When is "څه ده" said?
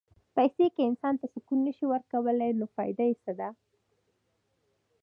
3.23-3.49